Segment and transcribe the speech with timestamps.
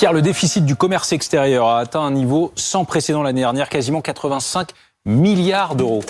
[0.00, 4.00] Pierre, le déficit du commerce extérieur a atteint un niveau sans précédent l'année dernière, quasiment
[4.00, 4.70] 85
[5.04, 6.02] milliards d'euros.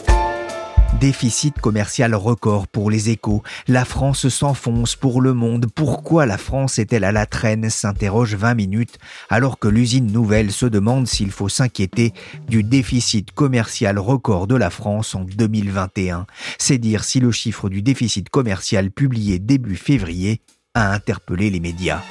[1.00, 3.42] Déficit commercial record pour les échos.
[3.66, 5.66] La France s'enfonce pour le monde.
[5.74, 7.68] Pourquoi la France est-elle à la traîne?
[7.68, 8.98] s'interroge 20 minutes
[9.28, 12.12] alors que l'usine nouvelle se demande s'il faut s'inquiéter
[12.46, 16.26] du déficit commercial record de la France en 2021.
[16.58, 20.42] C'est dire si le chiffre du déficit commercial publié début février
[20.74, 22.02] a interpellé les médias.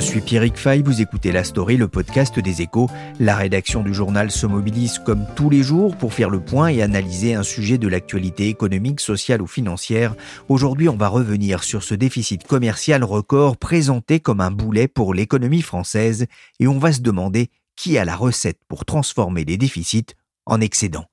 [0.00, 2.88] Suis Pierrick Fay, vous écoutez La Story, le podcast des échos.
[3.18, 6.80] La rédaction du journal se mobilise comme tous les jours pour faire le point et
[6.80, 10.14] analyser un sujet de l'actualité économique, sociale ou financière.
[10.48, 15.62] Aujourd'hui, on va revenir sur ce déficit commercial record présenté comme un boulet pour l'économie
[15.62, 16.26] française
[16.60, 20.14] et on va se demander qui a la recette pour transformer les déficits
[20.46, 21.06] en excédents.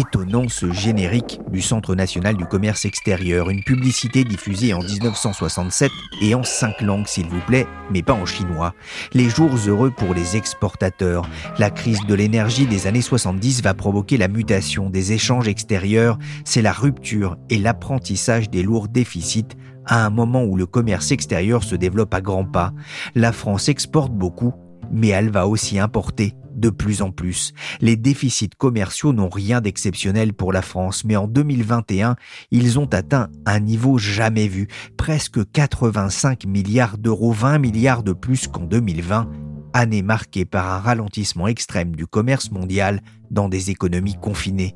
[0.00, 5.90] Étonnant ce générique du Centre national du commerce extérieur, une publicité diffusée en 1967
[6.22, 8.72] et en cinq langues s'il vous plaît, mais pas en chinois.
[9.12, 11.28] Les jours heureux pour les exportateurs.
[11.58, 16.62] La crise de l'énergie des années 70 va provoquer la mutation des échanges extérieurs, c'est
[16.62, 19.48] la rupture et l'apprentissage des lourds déficits
[19.84, 22.72] à un moment où le commerce extérieur se développe à grands pas.
[23.14, 24.54] La France exporte beaucoup,
[24.90, 27.52] mais elle va aussi importer de plus en plus.
[27.80, 32.16] Les déficits commerciaux n'ont rien d'exceptionnel pour la France, mais en 2021,
[32.50, 38.46] ils ont atteint un niveau jamais vu, presque 85 milliards d'euros, 20 milliards de plus
[38.46, 39.28] qu'en 2020,
[39.72, 43.00] année marquée par un ralentissement extrême du commerce mondial
[43.30, 44.74] dans des économies confinées.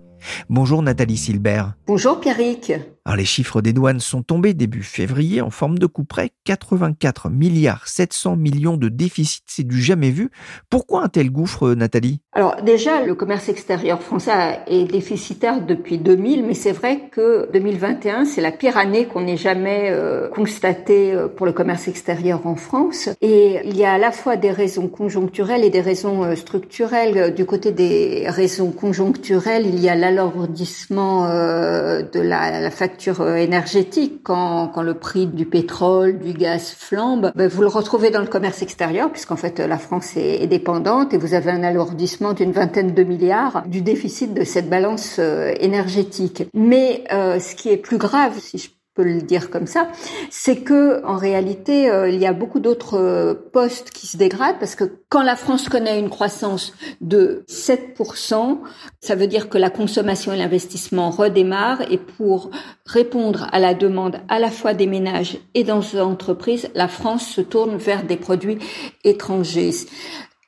[0.49, 1.75] Bonjour Nathalie Silbert.
[1.87, 2.73] Bonjour Pierrick.
[3.07, 7.29] Alors les chiffres des douanes sont tombés début février en forme de coup près 84
[7.29, 10.31] milliards 700 millions de déficit, c'est du jamais vu.
[10.71, 12.21] Pourquoi un tel gouffre Nathalie?
[12.33, 18.25] Alors déjà le commerce extérieur français est déficitaire depuis 2000 mais c'est vrai que 2021
[18.25, 22.57] c'est la pire année qu'on ait jamais euh, constatée euh, pour le commerce extérieur en
[22.57, 26.37] France et il y a à la fois des raisons conjoncturelles et des raisons euh,
[26.37, 27.35] structurelles.
[27.35, 34.69] Du côté des raisons conjoncturelles, il y a l'alourdissement de la facture euh, énergétique quand,
[34.69, 38.63] quand le prix du pétrole, du gaz flambe, ben vous le retrouvez dans le commerce
[38.63, 43.03] extérieur puisqu'en fait la France est, dépendante et vous avez un alourdissement d'une vingtaine de
[43.03, 46.45] milliards du déficit de cette balance euh, énergétique.
[46.55, 49.89] Mais euh, ce qui est plus grave, si je peut le dire comme ça,
[50.31, 54.59] c'est que en réalité euh, il y a beaucoup d'autres euh, postes qui se dégradent
[54.61, 58.59] parce que quand la France connaît une croissance de 7%,
[59.01, 62.51] ça veut dire que la consommation et l'investissement redémarrent et pour
[62.87, 67.27] répondre à la demande à la fois des ménages et dans les entreprises, la France
[67.27, 68.59] se tourne vers des produits
[69.03, 69.73] étrangers.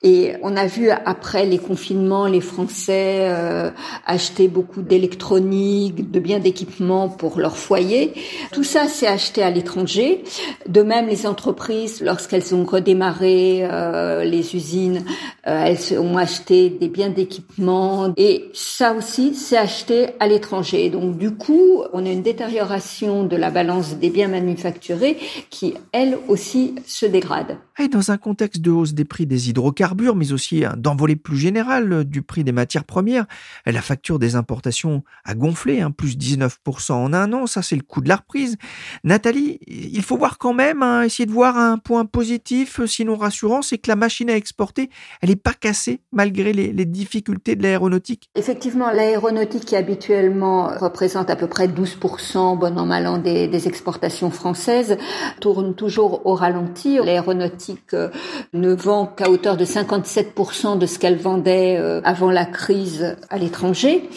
[0.02, 3.70] Et on a vu après les confinements, les Français euh,
[4.04, 8.12] acheter beaucoup d'électronique, de biens d'équipement pour leur foyer.
[8.52, 10.22] Tout ça s'est acheté à l'étranger.
[10.68, 15.02] De même, les entreprises, lorsqu'elles ont redémarré euh, les usines,
[15.46, 18.12] euh, elles ont acheté des biens d'équipement.
[18.18, 20.90] Et ça aussi, c'est acheté à l'étranger.
[20.90, 25.16] Donc du coup, on a une détérioration de la balance des biens manufacturés
[25.48, 27.56] qui, elle aussi, se dégrade.
[27.90, 32.04] Dans un contexte de hausse des prix des hydrocarbures, mais aussi d'envolée plus générale euh,
[32.04, 33.26] du prix des matières premières.
[33.64, 37.82] La facture des importations a gonflé, hein, plus 19% en un an, ça c'est le
[37.82, 38.56] coût de la reprise.
[39.04, 43.16] Nathalie, il faut voir quand même, hein, essayer de voir un point positif, euh, sinon
[43.16, 44.90] rassurant, c'est que la machine à exporter,
[45.20, 48.30] elle n'est pas cassée malgré les, difficultés de l'aéronautique.
[48.34, 53.68] Effectivement, l'aéronautique qui habituellement représente à peu près 12%, bon an mal an, des, des
[53.68, 54.96] exportations françaises,
[55.40, 56.98] tourne toujours au ralenti.
[56.98, 58.08] L'aéronautique euh,
[58.52, 63.38] ne vend qu'à hauteur de 57% de ce qu'elle vendait euh, avant la crise à
[63.38, 64.08] l'étranger.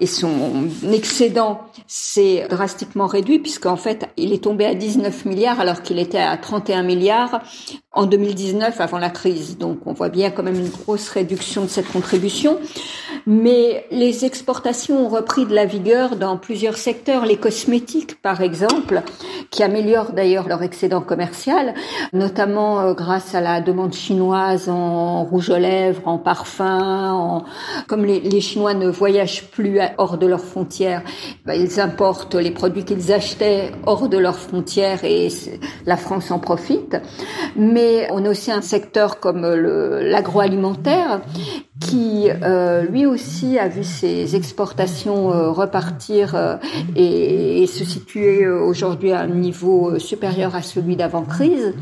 [0.00, 5.82] Et son excédent s'est drastiquement réduit puisqu'en fait, il est tombé à 19 milliards alors
[5.82, 7.40] qu'il était à 31 milliards
[7.92, 9.58] en 2019 avant la crise.
[9.58, 12.58] Donc on voit bien quand même une grosse réduction de cette contribution.
[13.26, 19.02] Mais les exportations ont repris de la vigueur dans plusieurs secteurs, les cosmétiques par exemple,
[19.50, 21.74] qui améliorent d'ailleurs leur excédent commercial,
[22.12, 27.44] notamment euh, grâce à la demande chinoise en rouge aux lèvres, en parfum,
[27.86, 31.02] comme les, Chinois ne voyagent plus hors de leurs frontières,
[31.46, 35.28] ben, ils importent les produits qu'ils achetaient hors de leurs frontières et
[35.86, 36.96] la France en profite.
[37.56, 41.20] Mais on a aussi un secteur comme l'agroalimentaire
[41.80, 46.56] qui euh, lui aussi a vu ses exportations euh, repartir euh,
[46.96, 51.74] et, et, se situer aujourd'hui à un niveau supérieur à celui d'avant-crise,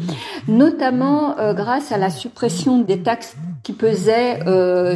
[0.49, 1.06] notamment
[1.55, 4.41] grâce à la suppression des taxes qui pesaient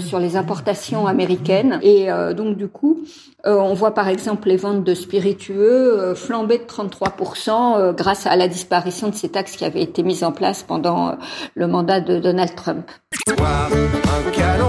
[0.01, 1.79] sur les importations américaines.
[1.83, 3.01] Et donc du coup,
[3.45, 9.09] on voit par exemple les ventes de spiritueux flamber de 33% grâce à la disparition
[9.09, 11.17] de ces taxes qui avaient été mises en place pendant
[11.55, 12.91] le mandat de Donald Trump.
[13.29, 14.69] Un canon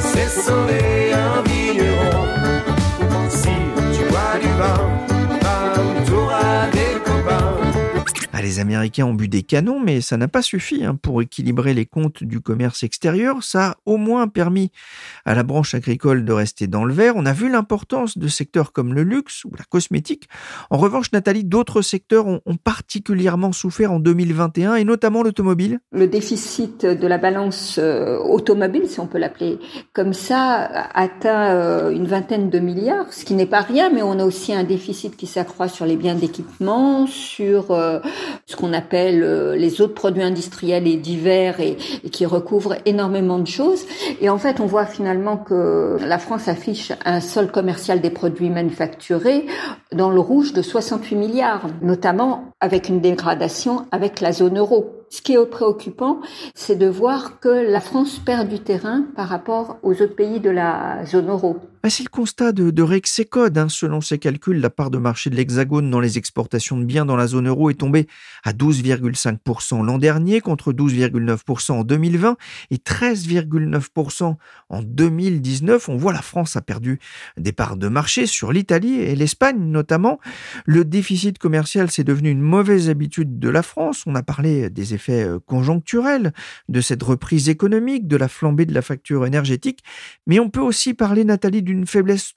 [0.00, 2.26] c'est un vigneron.
[3.28, 3.48] Si
[3.92, 4.04] tu
[4.40, 5.17] du vin,
[8.38, 11.74] Ah, les Américains ont bu des canons, mais ça n'a pas suffi hein, pour équilibrer
[11.74, 13.42] les comptes du commerce extérieur.
[13.42, 14.70] Ça a au moins permis
[15.24, 17.14] à la branche agricole de rester dans le vert.
[17.16, 20.28] On a vu l'importance de secteurs comme le luxe ou la cosmétique.
[20.70, 25.80] En revanche, Nathalie, d'autres secteurs ont, particulièrement souffert en 2021 et notamment l'automobile.
[25.90, 29.58] Le déficit de la balance euh, automobile, si on peut l'appeler
[29.92, 30.60] comme ça,
[30.94, 34.54] atteint euh, une vingtaine de milliards, ce qui n'est pas rien, mais on a aussi
[34.54, 37.98] un déficit qui s'accroît sur les biens d'équipement, sur euh,
[38.46, 41.76] ce qu'on appelle euh, les autres produits industriels et divers et,
[42.10, 43.84] qui recouvrent énormément de choses.
[44.20, 48.50] Et en fait, on voit finalement que la France affiche un sol commercial des produits
[48.50, 49.46] manufacturés
[49.92, 54.94] dans le rouge de 68 milliards, notamment avec une dégradation avec la zone euro.
[55.10, 56.20] Ce qui est préoccupant,
[56.54, 60.50] c'est de voir que la France perd du terrain par rapport aux autres pays de
[60.50, 61.56] la zone euro.
[61.84, 63.56] Ah, c'est le constat de, de Rexecode.
[63.56, 63.68] Hein.
[63.68, 67.14] Selon ses calculs, la part de marché de l'Hexagone dans les exportations de biens dans
[67.14, 68.08] la zone euro est tombée
[68.42, 72.36] à 12,5% l'an dernier contre 12,9% en 2020
[72.72, 74.36] et 13,9%
[74.70, 75.88] en 2019.
[75.88, 76.98] On voit la France a perdu
[77.36, 80.18] des parts de marché sur l'Italie et l'Espagne notamment.
[80.66, 84.02] Le déficit commercial, c'est devenu une mauvaise habitude de la France.
[84.06, 86.32] On a parlé des effets euh, conjoncturels
[86.68, 89.84] de cette reprise économique, de la flambée de la facture énergétique,
[90.26, 92.32] mais on peut aussi parler, Nathalie, d'une faiblesse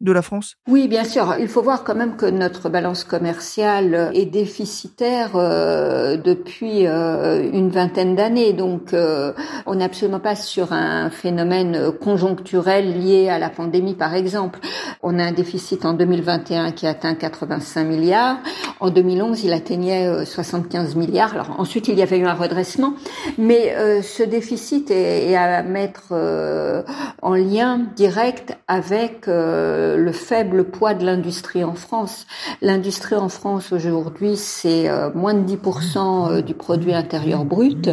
[0.00, 0.56] de la France?
[0.66, 1.34] Oui, bien sûr.
[1.38, 7.68] Il faut voir quand même que notre balance commerciale est déficitaire euh, depuis euh, une
[7.68, 8.54] vingtaine d'années.
[8.54, 9.32] Donc, euh,
[9.66, 14.60] on n'est absolument pas sur un phénomène conjoncturel lié à la pandémie, par exemple.
[15.02, 18.38] On a un déficit en 2021 qui atteint 85 milliards.
[18.80, 21.34] En 2011, il atteignait 75 milliards.
[21.34, 22.94] Alors ensuite, il y avait eu un redressement,
[23.36, 26.12] mais ce déficit est, est à mettre
[27.22, 32.26] en lien direct avec euh, le faible poids de l'industrie en France.
[32.62, 37.90] L'industrie en France aujourd'hui, c'est euh, moins de 10% euh, du produit intérieur brut.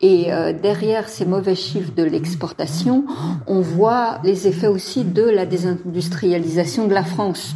[0.00, 0.30] Et
[0.60, 3.04] derrière ces mauvais chiffres de l'exportation,
[3.46, 7.54] on voit les effets aussi de la désindustrialisation de la France.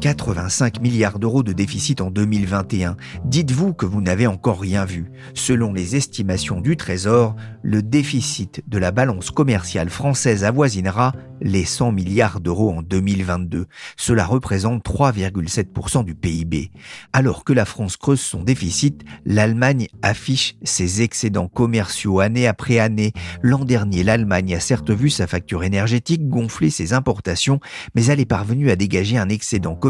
[0.00, 2.96] 85 milliards d'euros de déficit en 2021.
[3.24, 5.10] Dites-vous que vous n'avez encore rien vu.
[5.34, 11.92] Selon les estimations du Trésor, le déficit de la balance commerciale française avoisinera les 100
[11.92, 13.66] milliards d'euros en 2022.
[13.96, 16.70] Cela représente 3,7% du PIB.
[17.12, 23.12] Alors que la France creuse son déficit, l'Allemagne affiche ses excédents commerciaux année après année.
[23.42, 27.60] L'an dernier, l'Allemagne a certes vu sa facture énergétique gonfler ses importations,
[27.94, 29.87] mais elle est parvenue à dégager un excédent commercial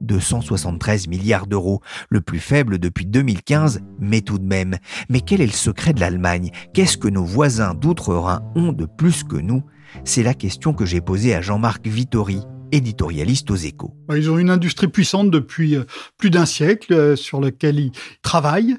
[0.00, 4.76] de 173 milliards d'euros, le plus faible depuis 2015, mais tout de même.
[5.08, 6.50] Mais quel est le secret de l'Allemagne?
[6.72, 9.62] Qu'est-ce que nos voisins d'outre-Rhin ont de plus que nous?
[10.04, 13.94] C'est la question que j'ai posée à Jean-Marc Vittori, éditorialiste aux échos.
[14.06, 15.84] Bah, ils ont une industrie puissante depuis euh,
[16.18, 18.76] plus d'un siècle euh, sur laquelle ils travaillent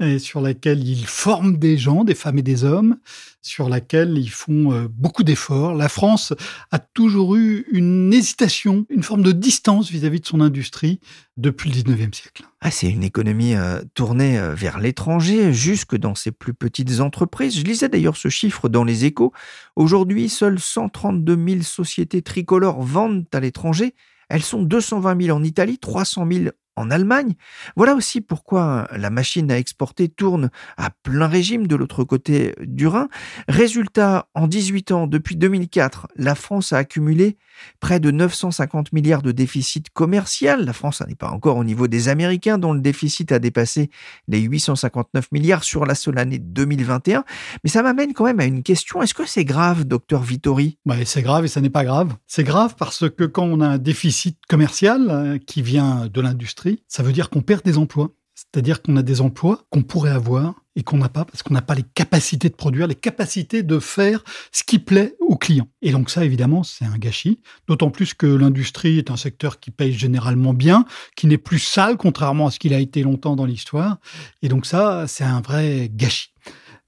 [0.00, 2.96] et sur laquelle ils forment des gens, des femmes et des hommes,
[3.42, 5.74] sur laquelle ils font euh, beaucoup d'efforts.
[5.74, 6.34] La France
[6.70, 11.00] a toujours eu une hésitation, une forme de distance vis-à-vis de son industrie
[11.36, 12.44] depuis le 19e siècle.
[12.60, 17.56] Ah, c'est une économie euh, tournée euh, vers l'étranger, jusque dans ses plus petites entreprises.
[17.56, 19.32] Je lisais d'ailleurs ce chiffre dans les échos.
[19.76, 23.94] Aujourd'hui, seules 132 000 sociétés tricolores vendent à l'étranger.
[24.28, 26.44] Elles sont 220 000 en Italie, 300 000
[26.78, 27.34] en Allemagne.
[27.76, 32.86] Voilà aussi pourquoi la machine à exporter tourne à plein régime de l'autre côté du
[32.86, 33.08] Rhin.
[33.48, 37.36] Résultat, en 18 ans, depuis 2004, la France a accumulé
[37.80, 40.64] près de 950 milliards de déficit commercial.
[40.64, 43.90] La France n'est pas encore au niveau des Américains dont le déficit a dépassé
[44.28, 47.24] les 859 milliards sur la seule année 2021.
[47.64, 49.02] Mais ça m'amène quand même à une question.
[49.02, 50.78] Est-ce que c'est grave, docteur Vittori?
[50.86, 52.14] Bah, C'est grave et ça n'est pas grave.
[52.26, 56.67] C'est grave parce que quand on a un déficit commercial euh, qui vient de l'industrie,
[56.88, 58.10] ça veut dire qu'on perd des emplois.
[58.34, 61.62] C'est-à-dire qu'on a des emplois qu'on pourrait avoir et qu'on n'a pas parce qu'on n'a
[61.62, 64.22] pas les capacités de produire, les capacités de faire
[64.52, 65.68] ce qui plaît aux clients.
[65.82, 67.40] Et donc ça, évidemment, c'est un gâchis.
[67.66, 70.84] D'autant plus que l'industrie est un secteur qui paye généralement bien,
[71.16, 73.98] qui n'est plus sale, contrairement à ce qu'il a été longtemps dans l'histoire.
[74.42, 76.32] Et donc ça, c'est un vrai gâchis.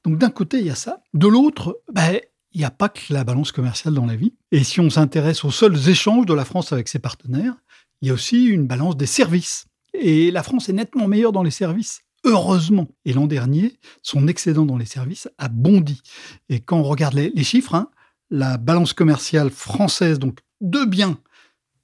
[0.04, 1.02] Donc d'un côté, il y a ça.
[1.14, 2.20] De l'autre, ben,
[2.52, 4.34] il n'y a pas que la balance commerciale dans la vie.
[4.52, 7.54] Et si on s'intéresse aux seuls échanges de la France avec ses partenaires,
[8.02, 9.66] il y a aussi une balance des services.
[9.94, 12.02] Et la France est nettement meilleure dans les services.
[12.24, 12.88] Heureusement.
[13.04, 16.02] Et l'an dernier, son excédent dans les services a bondi.
[16.48, 17.90] Et quand on regarde les, chiffres, hein,
[18.30, 21.18] la balance commerciale française, donc de biens,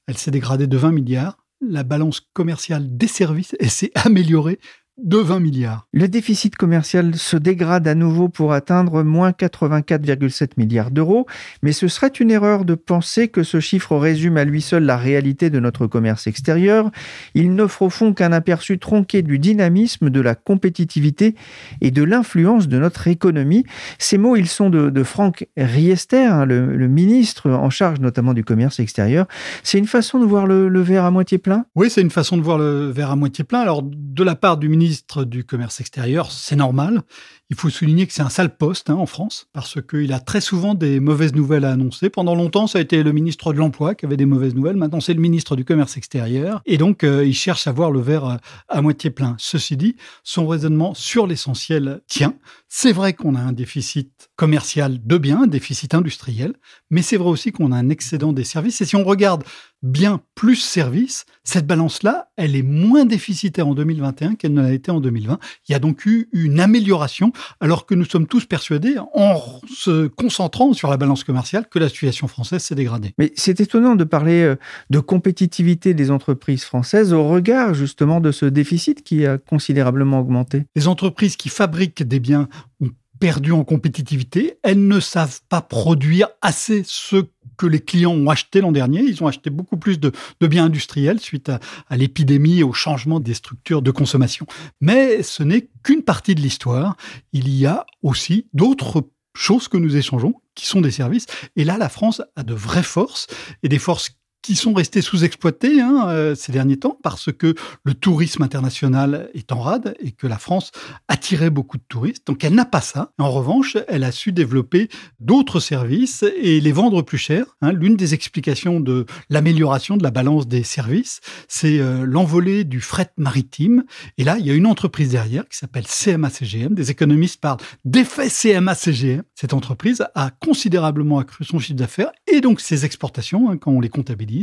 [0.06, 1.38] elle s'est dégradée de 20 milliards.
[1.60, 4.58] La balance commerciale des services, elle s'est améliorée
[4.98, 5.86] de 20 milliards.
[5.92, 11.26] Le déficit commercial se dégrade à nouveau pour atteindre moins 84,7 milliards d'euros,
[11.62, 14.96] mais ce serait une erreur de penser que ce chiffre résume à lui seul la
[14.96, 16.90] réalité de notre commerce extérieur.
[17.34, 21.34] Il n'offre au fond qu'un aperçu tronqué du dynamisme, de la compétitivité
[21.82, 23.64] et de l'influence de notre économie.
[23.98, 28.80] Ces mots, ils sont de, Franck Riester, hein, le, ministre en charge notamment du commerce
[28.80, 29.26] extérieur.
[29.62, 31.66] C'est une façon de voir le, le verre à moitié plein?
[31.74, 33.60] Oui, c'est une façon de voir le verre à moitié plein.
[33.60, 37.02] Alors, de la part du ministre, ministre du Commerce extérieur, c'est normal.
[37.50, 40.40] Il faut souligner que c'est un sale poste hein, en France, parce qu'il a très
[40.40, 42.08] souvent des mauvaises nouvelles à annoncer.
[42.08, 44.76] Pendant longtemps, ça a été le ministre de l'Emploi qui avait des mauvaises nouvelles.
[44.76, 46.62] Maintenant, c'est le ministre du Commerce extérieur.
[46.66, 48.36] Et donc, euh, il cherche à voir le verre euh,
[48.68, 49.34] à moitié plein.
[49.38, 52.34] Ceci dit, son raisonnement sur l'essentiel tient.
[52.68, 56.54] C'est vrai qu'on a un déficit commercial de biens, un déficit industriel,
[56.90, 58.80] mais c'est vrai aussi qu'on a un excédent des services.
[58.80, 59.44] Et si on regarde
[59.82, 64.90] bien plus services, cette balance-là, elle est moins déficitaire en 2021 qu'elle ne l'a été
[64.90, 65.38] en 2020.
[65.68, 69.40] Il y a donc eu une amélioration, alors que nous sommes tous persuadés, en
[69.72, 73.12] se concentrant sur la balance commerciale, que la situation française s'est dégradée.
[73.18, 74.56] Mais c'est étonnant de parler euh,
[74.90, 80.64] de compétitivité des entreprises françaises au regard justement de ce déficit qui a considérablement augmenté.
[80.74, 82.48] Les entreprises qui fabriquent des biens
[82.80, 84.58] ont perdu en compétitivité.
[84.62, 87.24] Elles ne savent pas produire assez ce
[87.56, 89.00] que les clients ont acheté l'an dernier.
[89.00, 93.20] Ils ont acheté beaucoup plus de, biens industriels suite à, à l'épidémie et au changement
[93.20, 94.46] des structures de consommation.
[94.80, 96.96] Mais ce n'est qu'une partie de l'histoire.
[97.32, 101.26] Il y a aussi d'autres choses que nous échangeons qui sont des services.
[101.56, 103.26] Et là, la France a de vraies forces
[103.62, 104.10] et des forces
[104.46, 109.50] qui sont restés sous-exploités hein, euh, ces derniers temps parce que le tourisme international est
[109.50, 110.70] en rade et que la France
[111.08, 112.28] attirait beaucoup de touristes.
[112.28, 113.10] Donc elle n'a pas ça.
[113.18, 114.88] En revanche, elle a su développer
[115.18, 117.56] d'autres services et les vendre plus cher.
[117.60, 117.72] Hein.
[117.72, 123.10] L'une des explications de l'amélioration de la balance des services, c'est euh, l'envolée du fret
[123.16, 123.82] maritime.
[124.16, 126.72] Et là, il y a une entreprise derrière qui s'appelle CMA-CGM.
[126.72, 129.24] Des économistes parlent d'effet CMA-CGM.
[129.34, 133.80] Cette entreprise a considérablement accru son chiffre d'affaires et donc ses exportations hein, quand on
[133.80, 134.35] les comptabilise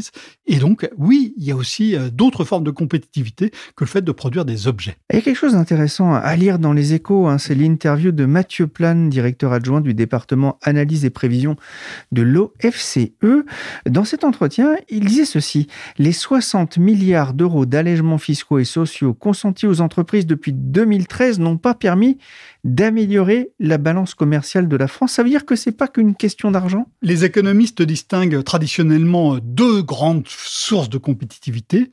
[0.45, 4.01] et donc, oui, il y a aussi euh, d'autres formes de compétitivité que le fait
[4.01, 4.97] de produire des objets.
[5.12, 8.25] Il y a quelque chose d'intéressant à lire dans les échos, hein, c'est l'interview de
[8.25, 11.55] Mathieu Plane, directeur adjoint du département analyse et prévision
[12.12, 13.13] de l'OFCE.
[13.89, 19.67] Dans cet entretien, il disait ceci, les 60 milliards d'euros d'allègements fiscaux et sociaux consentis
[19.67, 22.17] aux entreprises depuis 2013 n'ont pas permis
[22.63, 25.13] d'améliorer la balance commerciale de la France.
[25.13, 26.88] Ça veut dire que c'est pas qu'une question d'argent?
[27.01, 31.91] Les économistes distinguent traditionnellement deux grandes sources de compétitivité.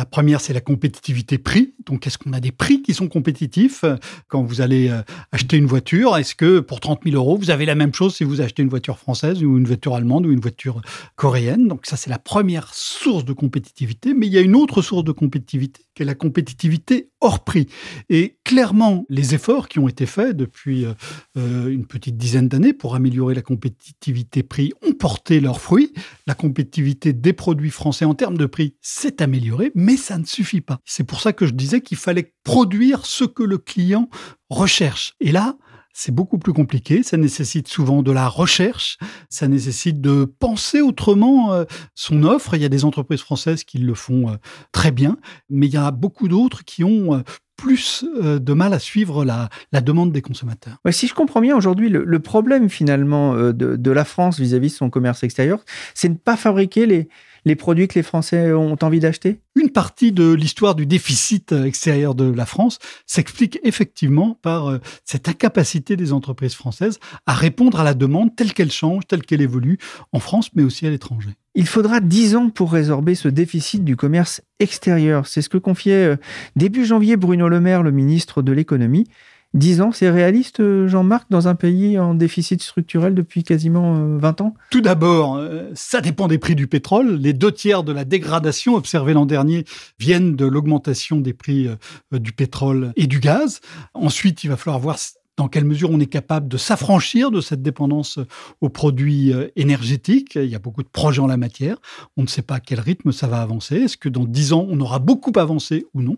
[0.00, 1.74] La première, c'est la compétitivité prix.
[1.84, 3.84] Donc, est-ce qu'on a des prix qui sont compétitifs
[4.28, 6.16] quand vous allez euh, acheter une voiture?
[6.16, 8.70] Est-ce que pour 30 000 euros, vous avez la même chose si vous achetez une
[8.70, 10.80] voiture française ou une voiture allemande ou une voiture
[11.16, 11.68] coréenne?
[11.68, 14.14] Donc, ça, c'est la première source de compétitivité.
[14.14, 17.66] Mais il y a une autre source de compétitivité qui est la compétitivité hors prix.
[18.08, 20.94] Et clairement, les efforts qui ont été faits depuis euh,
[21.36, 25.92] euh, une petite dizaine d'années pour améliorer la compétitivité prix ont porté leurs fruits.
[26.26, 30.60] La compétitivité des produits français en termes de prix s'est améliorée, mais ça ne suffit
[30.60, 30.78] pas.
[30.84, 34.08] C'est pour ça que je disais qu'il fallait produire ce que le client
[34.48, 35.14] recherche.
[35.20, 35.56] Et là,
[35.92, 38.96] c'est beaucoup plus compliqué, ça nécessite souvent de la recherche,
[39.28, 42.54] ça nécessite de penser autrement euh, son offre.
[42.54, 44.38] Il y a des entreprises françaises qui le font
[44.72, 45.18] très bien,
[45.48, 47.22] mais il y a beaucoup d'autres qui ont
[47.60, 49.50] plus euh, de mal à suivre la,
[49.82, 50.78] demande des consommateurs.
[50.90, 54.74] si je comprends bien, aujourd'hui, le, problème finalement euh, de, de la France vis-à-vis de
[54.74, 55.62] son commerce extérieur,
[55.94, 57.08] c'est de ne pas fabriquer les,
[57.44, 59.40] les produits que les Français ont envie d'acheter?
[59.54, 65.28] Une partie de l'histoire du déficit extérieur de la France s'explique effectivement par euh, cette
[65.28, 69.78] incapacité des entreprises françaises à répondre à la demande telle qu'elle change, telle qu'elle évolue
[70.12, 71.30] en France, mais aussi à l'étranger.
[71.54, 75.26] Il faudra dix ans pour résorber ce déficit du commerce extérieur.
[75.26, 76.16] C'est ce que confiait euh,
[76.54, 79.08] début janvier Bruno Le Maire, le ministre de l'économie.
[79.54, 84.40] 10 ans, c'est réaliste, euh, Jean-Marc, dans un pays en déficit structurel depuis quasiment 20
[84.40, 84.54] euh, ans?
[84.70, 87.16] Tout d'abord, euh, ça dépend des prix du pétrole.
[87.16, 89.64] Les deux tiers de la dégradation observée l'an dernier
[89.98, 91.68] viennent de l'augmentation des prix
[92.12, 93.60] du pétrole et du gaz.
[93.94, 94.98] Ensuite, il va falloir voir
[95.36, 98.18] dans quelle mesure on est capable de s'affranchir de cette dépendance
[98.60, 100.34] aux produits euh, énergétiques.
[100.34, 101.76] Il y a beaucoup de projets en la matière.
[102.16, 103.76] On ne sait pas à quel rythme ça va avancer.
[103.76, 106.16] Est-ce que dans dix ans, on aura beaucoup avancé ou non?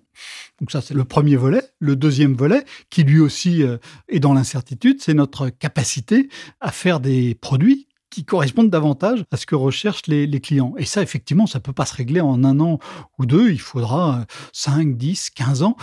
[0.60, 1.62] Donc ça, c'est le premier volet.
[1.78, 3.78] Le deuxième volet, qui lui aussi euh,
[4.08, 6.28] est dans l'incertitude, c'est notre capacité
[6.60, 10.74] à faire des produits qui correspondent davantage à ce que recherchent les, les clients.
[10.76, 12.78] Et ça, effectivement, ça ne peut pas se régler en un an
[13.18, 13.50] ou deux.
[13.50, 15.76] Il faudra 5, 10, 15 ans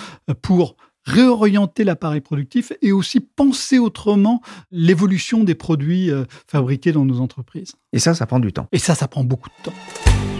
[0.44, 0.76] pour
[1.10, 7.74] réorienter l'appareil productif et aussi penser autrement l'évolution des produits euh, fabriqués dans nos entreprises.
[7.94, 8.68] Et ça, ça prend du temps.
[8.72, 10.39] Et ça, ça prend beaucoup de temps.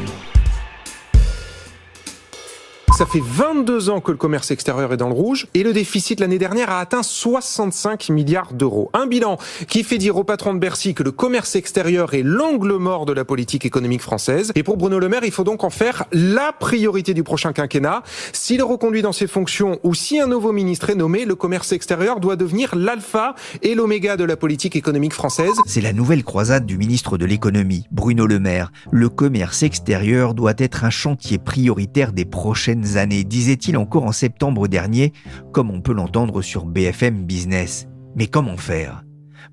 [3.00, 6.20] Ça fait 22 ans que le commerce extérieur est dans le rouge et le déficit
[6.20, 8.90] l'année dernière a atteint 65 milliards d'euros.
[8.92, 9.38] Un bilan
[9.70, 13.14] qui fait dire au patron de Bercy que le commerce extérieur est l'angle mort de
[13.14, 14.52] la politique économique française.
[14.56, 18.04] Et pour Bruno Le Maire, il faut donc en faire la priorité du prochain quinquennat.
[18.34, 22.20] S'il reconduit dans ses fonctions ou si un nouveau ministre est nommé, le commerce extérieur
[22.20, 25.56] doit devenir l'alpha et l'oméga de la politique économique française.
[25.66, 28.74] C'est la nouvelle croisade du ministre de l'économie, Bruno Le Maire.
[28.92, 34.68] Le commerce extérieur doit être un chantier prioritaire des prochaines années, disait-il encore en septembre
[34.68, 35.14] dernier,
[35.52, 37.88] comme on peut l'entendre sur BFM Business.
[38.16, 39.04] Mais comment faire?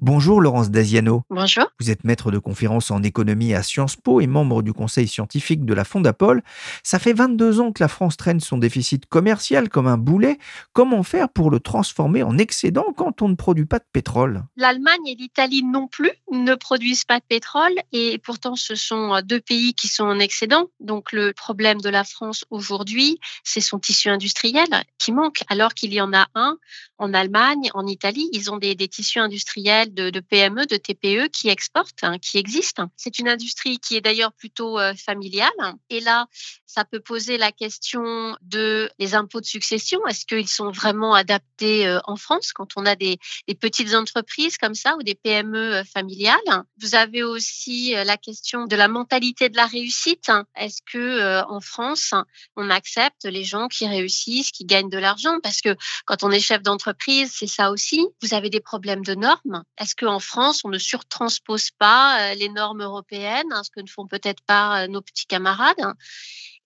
[0.01, 1.23] Bonjour Laurence Daziano.
[1.31, 1.65] Bonjour.
[1.81, 5.65] Vous êtes maître de conférence en économie à Sciences Po et membre du conseil scientifique
[5.65, 6.43] de la Fondapol.
[6.83, 10.39] Ça fait 22 ans que la France traîne son déficit commercial comme un boulet.
[10.73, 14.43] Comment faire pour le transformer en excédent quand on ne produit pas de pétrole?
[14.57, 19.41] L'Allemagne et l'Italie non plus ne produisent pas de pétrole et pourtant ce sont deux
[19.41, 20.67] pays qui sont en excédent.
[20.81, 25.93] Donc le problème de la France aujourd'hui, c'est son tissu industriel qui manque alors qu'il
[25.93, 26.57] y en a un
[26.99, 28.29] en Allemagne, en Italie.
[28.33, 32.89] Ils ont des, des tissus industriels de, PME, de TPE qui exportent, hein, qui existent.
[32.97, 35.51] C'est une industrie qui est d'ailleurs plutôt euh, familiale.
[35.91, 36.27] Et là,
[36.65, 40.01] ça peut poser la question de les impôts de succession.
[40.07, 43.19] Est-ce qu'ils sont vraiment adaptés euh, en France quand on a des,
[43.61, 46.65] petites entreprises comme ça ou des PME euh, familiales?
[46.81, 50.31] Vous avez aussi la question de la mentalité de la réussite.
[50.57, 52.15] Est-ce que en France,
[52.57, 55.39] on accepte les gens qui réussissent, qui gagnent de l'argent?
[55.43, 58.07] Parce que quand on est chef d'entreprise, c'est ça aussi.
[58.23, 59.63] Vous avez des problèmes de normes.
[59.79, 63.89] Est-ce qu'en France, on ne surtranspose pas euh, les normes européennes, hein, ce que ne
[63.89, 65.77] font peut-être pas euh, nos petits camarades?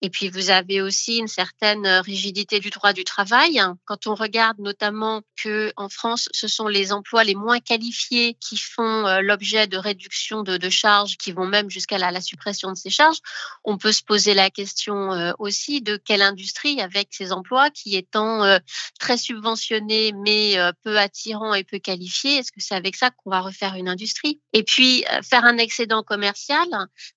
[0.02, 3.60] Et puis, vous avez aussi une certaine euh, rigidité du droit du travail.
[3.84, 8.56] Quand on regarde notamment que en France, ce sont les emplois les moins qualifiés qui
[8.56, 12.70] font euh, l'objet de réduction de, de, charges, qui vont même jusqu'à la, la, suppression
[12.70, 13.18] de ces charges,
[13.64, 17.96] on peut se poser la question euh, aussi de quelle industrie, avec ces emplois qui
[17.96, 18.58] étant
[18.98, 23.40] très subventionnés mais peu attirants et peu qualifiés, est-ce que c'est avec ça qu'on va
[23.40, 24.40] refaire une industrie?
[24.52, 26.66] Et puis, faire un excédent commercial,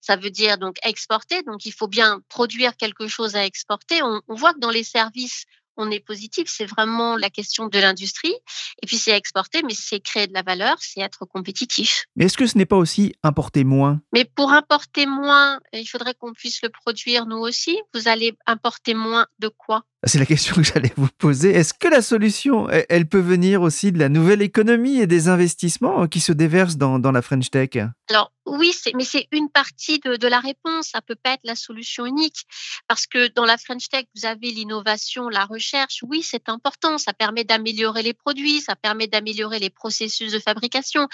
[0.01, 1.43] ça veut dire donc exporter.
[1.43, 5.45] Donc, il faut bien produire quelque chose à exporter, on, voit que dans les services,
[5.77, 6.47] on est positif.
[6.47, 8.33] C'est vraiment la question de l'industrie.
[8.81, 12.05] Et puis, c'est exporter, mais c'est créer de la valeur, c'est être compétitif.
[12.15, 14.01] Mais est-ce que ce n'est pas aussi importer moins?
[14.13, 17.79] Mais pour importer moins, il faudrait qu'on puisse le produire nous aussi.
[17.93, 19.83] Vous allez importer moins de quoi?
[20.05, 21.51] C'est la question que j'allais vous poser.
[21.51, 26.07] Est-ce que la solution, elle peut venir aussi de la nouvelle économie et des investissements
[26.07, 27.69] qui se déversent dans, la French Tech?
[28.09, 30.89] Alors oui, mais c'est une partie de, la réponse.
[30.89, 32.45] Ça peut pas être la solution unique
[32.87, 36.03] parce que dans la French Tech, vous avez l'innovation, la recherche.
[36.03, 36.97] Oui, c'est important.
[36.97, 41.07] Ça permet d'améliorer les produits, ça permet d'améliorer les processus de fabrication.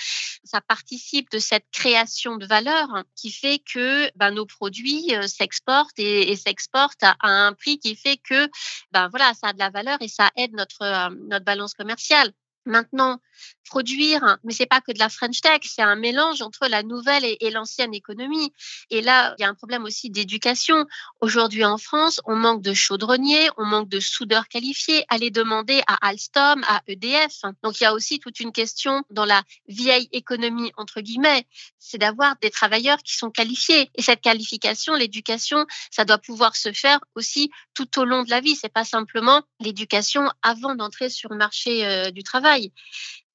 [0.44, 6.00] Ça participe de cette création de valeur qui fait que ben, nos produits euh, s'exportent
[6.00, 8.50] et, s'exportent à un prix qui fait que
[8.92, 12.32] ben voilà, ça a de la valeur et ça aide notre, euh, notre balance commerciale.
[12.66, 13.20] Maintenant,
[13.70, 17.24] produire, mais c'est pas que de la French Tech, c'est un mélange entre la nouvelle
[17.24, 18.52] et, l'ancienne économie.
[18.90, 20.86] Et là, il y a un problème aussi d'éducation.
[21.22, 25.06] Aujourd'hui en France, on manque de chaudronniers, on manque de soudeurs qualifiés.
[25.10, 27.42] Allez demander à Alstom, à EDF.
[27.64, 31.46] Donc il y a aussi toute une question dans la vieille économie entre guillemets,
[31.78, 33.90] c'est d'avoir des travailleurs qui sont qualifiés.
[33.96, 38.42] Et cette qualification, l'éducation, ça doit pouvoir se faire aussi tout au long de la
[38.42, 38.56] vie.
[38.56, 42.72] C'est pas simplement l'éducation avant d'entrer sur le marché euh, du travail.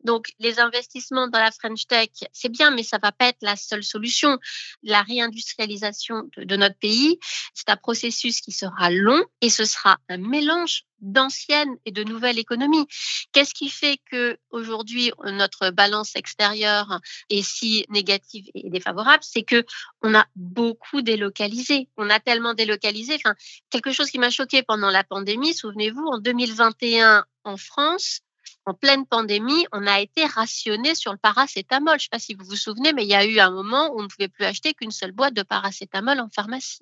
[0.04, 3.56] Donc, les investissements dans la French Tech, c'est bien, mais ça va pas être la
[3.56, 4.38] seule solution.
[4.82, 7.18] La réindustrialisation de, notre pays,
[7.54, 12.38] c'est un processus qui sera long et ce sera un mélange d'anciennes et de nouvelles
[12.38, 12.86] économies.
[13.32, 19.22] Qu'est-ce qui fait que aujourd'hui notre balance extérieure est si négative et défavorable?
[19.22, 19.64] C'est que
[20.02, 21.88] on a beaucoup délocalisé.
[21.96, 23.14] On a tellement délocalisé.
[23.16, 23.34] Enfin,
[23.70, 25.54] quelque chose qui m'a choqué pendant la pandémie.
[25.54, 28.20] Souvenez-vous, en 2021 en France,
[28.66, 31.92] en pleine pandémie, on a été rationné sur le paracétamol.
[31.92, 33.90] Je ne sais pas si vous vous souvenez, mais il y a eu un moment
[33.92, 36.78] où on ne pouvait plus acheter qu'une seule boîte de paracétamol en pharmacie.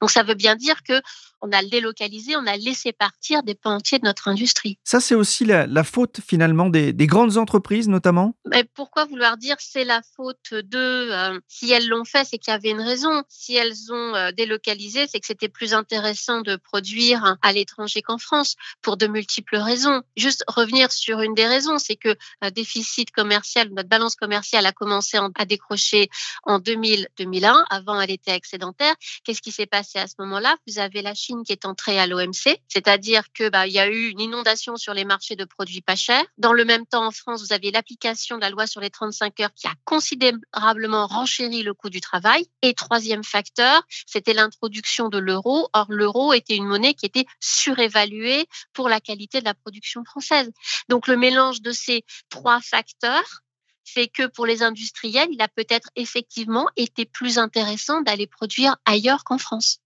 [0.00, 1.00] Donc ça veut bien dire que
[1.40, 4.78] on a délocalisé, on a laissé partir des pans entiers de notre industrie.
[4.82, 8.34] Ça, c'est aussi la, la, faute finalement des, des, grandes entreprises notamment?
[8.50, 10.76] Mais Pourquoi vouloir dire c'est la faute de
[11.12, 13.22] euh, Si elles l'ont fait, c'est qu'il y avait une raison.
[13.28, 18.18] Si elles ont euh, délocalisé, c'est que c'était plus intéressant de produire à l'étranger qu'en
[18.18, 20.02] France pour de multiples raisons.
[20.16, 24.72] Juste revenir sur une des raisons, c'est que un déficit commercial, notre balance commerciale a
[24.72, 26.08] commencé à décrocher
[26.44, 27.64] en 2000-2001.
[27.70, 28.94] Avant, elle était excédentaire.
[29.24, 30.56] Qu'est-ce qui s'est passé à ce moment-là?
[30.66, 33.88] Vous avez la Chine qui est entrée à l'OMC, c'est-à-dire que bah, il y a
[33.88, 36.24] eu une inondation sur les marchés de produits pas chers.
[36.38, 39.40] Dans le même temps, en France, vous avez l'application de la loi sur les 35
[39.40, 42.46] heures qui a considérablement renchéri le coût du travail.
[42.62, 45.68] Et troisième facteur, c'était l'introduction de l'euro.
[45.72, 50.50] Or, l'euro était une monnaie qui était surévaluée pour la qualité de la production française.
[50.88, 53.42] Donc, le mélange de ces trois facteurs
[53.84, 59.24] fait que pour les industriels, il a peut-être effectivement été plus intéressant d'aller produire ailleurs
[59.24, 59.80] qu'en France.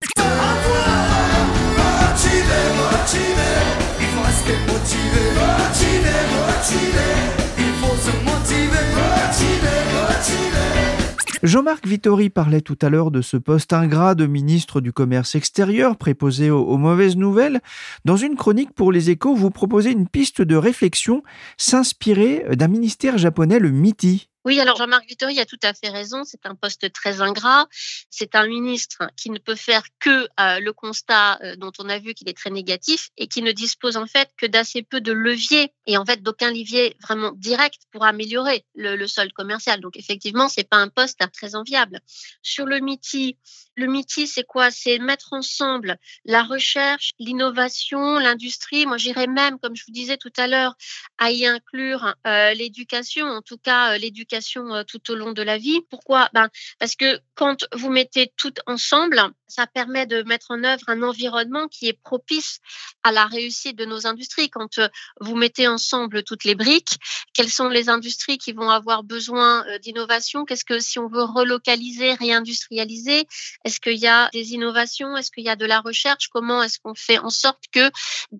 [11.43, 15.97] Jean-Marc Vittori parlait tout à l'heure de ce poste ingrat de ministre du Commerce extérieur
[15.97, 17.61] préposé aux, aux, mauvaises nouvelles.
[18.05, 21.25] Dans une chronique pour les échos, vous proposez une piste de réflexion
[21.57, 24.29] s'inspirer d'un ministère japonais, le MITI.
[24.45, 26.25] Oui, alors Jean-Marc Vittori a tout à fait raison.
[26.25, 27.69] C'est un poste très ingrat.
[28.11, 31.99] C'est un ministre qui ne peut faire que euh, le constat euh, dont on a
[31.99, 35.13] vu qu'il est très négatif et qui ne dispose en fait que d'assez peu de
[35.13, 39.81] leviers et en fait d'aucun levier vraiment direct pour améliorer le, le solde commercial.
[39.81, 42.01] Donc effectivement, c'est pas un poste très enviable.
[42.43, 43.37] Sur le MITI,
[43.75, 44.71] le MITI, c'est quoi?
[44.71, 48.87] C'est mettre ensemble la recherche, l'innovation, l'industrie.
[48.87, 50.75] Moi, j'irais même, comme je vous disais tout à l'heure,
[51.19, 55.81] à y inclure euh, l'éducation, en tout cas l'éducation tout au long de la vie.
[55.91, 56.29] Pourquoi?
[56.33, 61.03] Ben, Parce que quand vous mettez tout ensemble, ça permet de mettre en œuvre un
[61.03, 62.61] environnement qui est propice
[63.03, 64.49] à la réussite de nos industries.
[64.51, 64.81] Quand
[65.21, 66.97] vous mettez ensemble toutes les briques,
[67.35, 70.45] quelles sont les industries qui vont avoir besoin d'innovation?
[70.45, 73.27] Qu'est-ce que si on veut relocaliser, réindustrialiser,
[73.73, 75.17] est-ce qu'il y a des innovations?
[75.17, 76.29] Est-ce qu'il y a de la recherche?
[76.29, 77.91] Comment est-ce qu'on fait en sorte que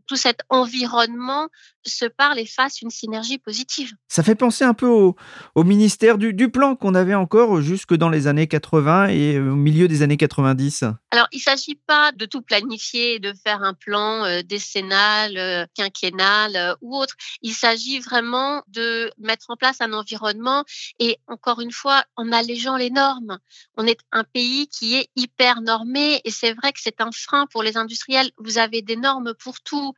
[0.07, 1.49] tout cet environnement
[1.87, 3.93] se parle et fasse une synergie positive?
[4.09, 5.17] Ça fait penser un peu au,
[5.55, 9.57] au ministère du, du plan qu'on avait encore jusque dans les années 80 et au
[9.57, 10.85] milieu des années 90.
[11.11, 15.65] Alors, il ne s'agit pas de tout planifier, de faire un plan euh, décennal, euh,
[15.75, 17.15] quinquennal euh, ou autre.
[17.41, 20.65] Il s'agit vraiment de mettre en place un environnement
[20.99, 23.39] et encore une fois, en allégeant les normes.
[23.77, 27.47] On est un pays qui est hyper normé et c'est vrai que c'est un frein
[27.47, 28.31] pour les industriels.
[28.39, 29.95] Vous avez des normes pour tout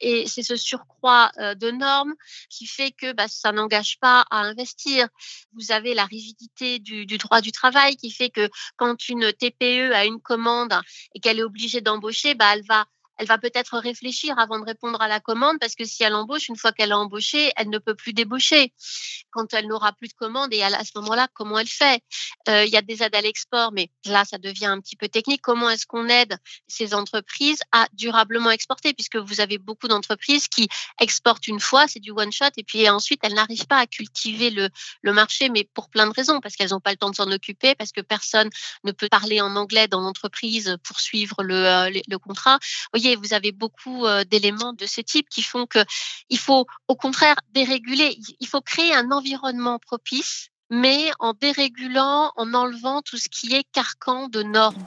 [0.00, 2.14] et c'est ce surcroît de normes
[2.48, 5.08] qui fait que bah, ça n'engage pas à investir.
[5.52, 9.92] Vous avez la rigidité du, du droit du travail qui fait que quand une TPE
[9.92, 10.74] a une commande
[11.14, 12.86] et qu'elle est obligée d'embaucher, bah, elle va
[13.20, 16.48] elle va peut-être réfléchir avant de répondre à la commande parce que si elle embauche,
[16.48, 18.72] une fois qu'elle a embauché, elle ne peut plus débaucher.
[19.30, 22.02] Quand elle n'aura plus de commande et à ce moment-là, comment elle fait?
[22.48, 25.06] Euh, Il y a des aides à l'export, mais là, ça devient un petit peu
[25.08, 25.42] technique.
[25.42, 28.94] Comment est-ce qu'on aide ces entreprises à durablement exporter?
[28.94, 32.88] Puisque vous avez beaucoup d'entreprises qui exportent une fois, c'est du one shot, et puis
[32.88, 34.70] ensuite elles n'arrivent pas à cultiver le,
[35.12, 37.74] marché, mais pour plein de raisons, parce qu'elles n'ont pas le temps de s'en occuper,
[37.74, 38.48] parce que personne
[38.84, 42.58] ne peut parler en anglais dans l'entreprise pour suivre le, euh, contrat.
[43.16, 45.80] Vous avez beaucoup d'éléments de ce type qui font que
[46.28, 48.18] il faut au contraire déréguler.
[48.40, 53.64] Il faut créer un environnement propice, mais en dérégulant, en enlevant tout ce qui est
[53.72, 54.84] carcan de normes.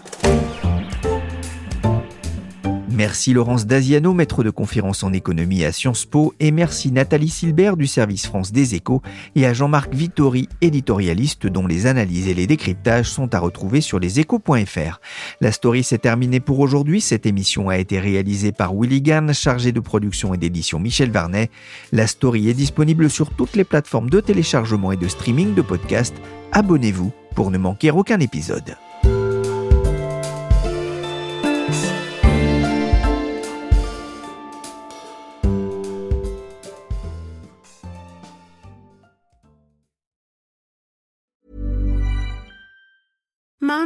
[2.93, 7.75] Merci Laurence Daziano, maître de conférence en économie à Sciences Po, et merci Nathalie Silbert
[7.75, 9.01] du service France des Échos
[9.35, 13.97] et à Jean-Marc Vittori, éditorialiste dont les analyses et les décryptages sont à retrouver sur
[13.97, 14.99] leséchos.fr.
[15.41, 17.01] La story s'est terminée pour aujourd'hui.
[17.01, 21.49] Cette émission a été réalisée par Willy Gann, chargé de production et d'édition Michel Varnet.
[21.93, 26.21] La story est disponible sur toutes les plateformes de téléchargement et de streaming de podcasts.
[26.51, 28.75] Abonnez-vous pour ne manquer aucun épisode.